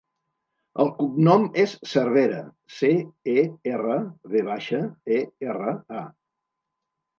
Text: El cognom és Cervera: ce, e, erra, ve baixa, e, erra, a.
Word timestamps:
El 0.83 0.87
cognom 1.01 1.45
és 1.63 1.75
Cervera: 1.89 2.39
ce, 2.79 2.91
e, 3.35 3.45
erra, 3.75 4.01
ve 4.35 4.43
baixa, 4.51 4.83
e, 5.21 5.23
erra, 5.55 5.79
a. 6.03 6.05